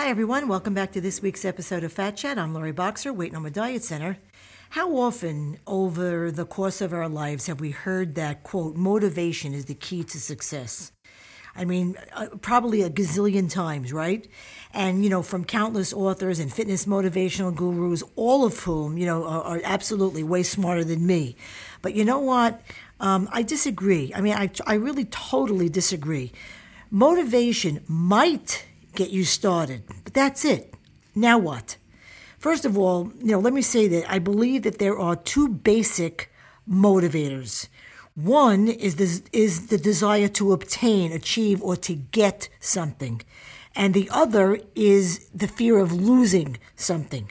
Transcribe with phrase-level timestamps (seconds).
[0.00, 0.48] Hi, everyone.
[0.48, 2.38] Welcome back to this week's episode of Fat Chat.
[2.38, 4.16] I'm Lori Boxer, Weight No More Diet Center.
[4.70, 9.66] How often over the course of our lives have we heard that, quote, motivation is
[9.66, 10.90] the key to success?
[11.54, 14.26] I mean, uh, probably a gazillion times, right?
[14.72, 19.26] And, you know, from countless authors and fitness motivational gurus, all of whom, you know,
[19.26, 21.36] are, are absolutely way smarter than me.
[21.82, 22.62] But you know what?
[23.00, 24.14] Um, I disagree.
[24.14, 26.32] I mean, I, I really totally disagree.
[26.90, 30.74] Motivation might get you started, but that's it.
[31.14, 31.76] Now what?
[32.38, 35.48] First of all, you know, let me say that I believe that there are two
[35.48, 36.32] basic
[36.68, 37.68] motivators.
[38.14, 43.22] One is the, is the desire to obtain, achieve, or to get something.
[43.76, 47.30] And the other is the fear of losing something.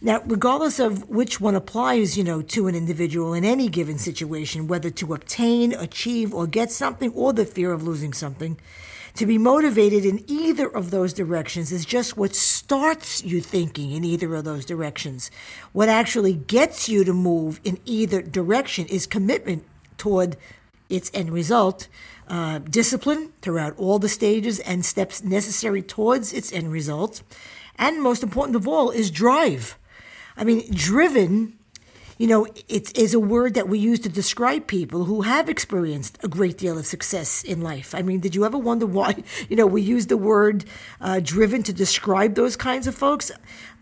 [0.00, 4.66] Now, regardless of which one applies, you know, to an individual in any given situation,
[4.66, 8.58] whether to obtain, achieve, or get something, or the fear of losing something,
[9.14, 14.04] to be motivated in either of those directions is just what starts you thinking in
[14.04, 15.30] either of those directions.
[15.72, 19.64] What actually gets you to move in either direction is commitment
[19.98, 20.36] toward
[20.88, 21.88] its end result,
[22.28, 27.22] uh, discipline throughout all the stages and steps necessary towards its end result,
[27.76, 29.78] and most important of all is drive.
[30.36, 31.56] I mean, driven,
[32.18, 36.18] you know, it is a word that we use to describe people who have experienced
[36.22, 37.94] a great deal of success in life.
[37.94, 40.64] I mean, did you ever wonder why, you know, we use the word
[41.00, 43.30] uh, driven to describe those kinds of folks?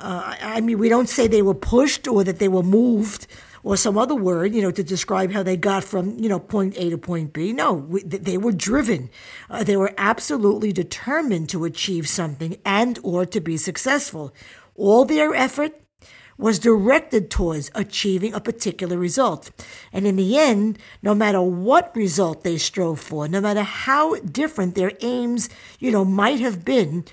[0.00, 3.26] Uh, I mean, we don't say they were pushed or that they were moved
[3.64, 6.74] or some other word, you know, to describe how they got from, you know, point
[6.76, 7.52] A to point B.
[7.52, 9.10] No, we, they were driven.
[9.48, 14.34] Uh, they were absolutely determined to achieve something and or to be successful.
[14.74, 15.81] All their effort
[16.42, 19.52] was directed towards achieving a particular result.
[19.92, 24.74] And in the end, no matter what result they strove for, no matter how different
[24.74, 27.04] their aims, you know, might have been,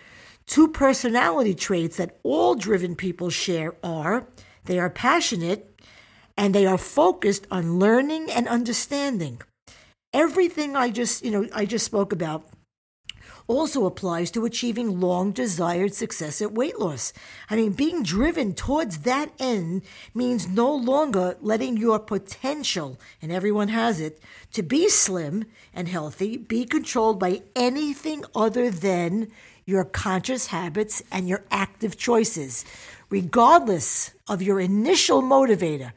[0.48, 4.28] two personality traits that all driven people share are
[4.66, 5.80] they are passionate
[6.36, 9.42] and they are focused on learning and understanding.
[10.12, 12.48] Everything I just, you know, I just spoke about
[13.50, 17.12] also applies to achieving long desired success at weight loss.
[17.50, 19.82] I mean, being driven towards that end
[20.14, 24.22] means no longer letting your potential, and everyone has it,
[24.54, 29.30] to be slim and healthy be controlled by anything other than
[29.66, 32.64] your conscious habits and your active choices,
[33.10, 35.92] regardless of your initial motivator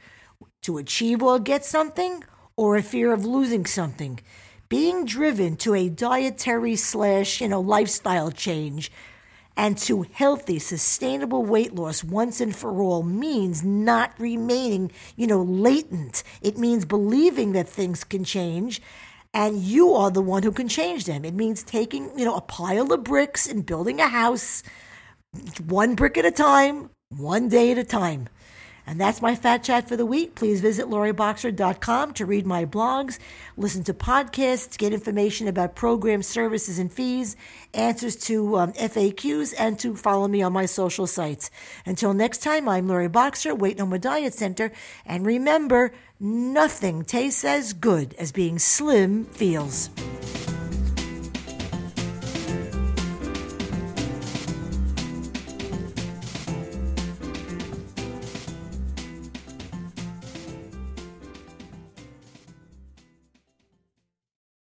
[0.62, 2.24] to achieve or get something
[2.56, 4.20] or a fear of losing something
[4.72, 8.90] being driven to a dietary slash, you know, lifestyle change
[9.54, 15.42] and to healthy, sustainable weight loss once and for all means not remaining, you know,
[15.42, 16.22] latent.
[16.40, 18.80] It means believing that things can change
[19.34, 21.26] and you are the one who can change them.
[21.26, 24.62] It means taking, you know, a pile of bricks and building a house
[25.66, 28.26] one brick at a time, one day at a time.
[28.86, 30.34] And that's my fat chat for the week.
[30.34, 33.18] Please visit loriboxer.com to read my blogs,
[33.56, 37.36] listen to podcasts, get information about program services and fees,
[37.74, 41.50] answers to um, FAQs, and to follow me on my social sites.
[41.86, 44.72] Until next time, I'm Lori Boxer, Weight No More Diet Center.
[45.06, 49.90] And remember, nothing tastes as good as being slim feels.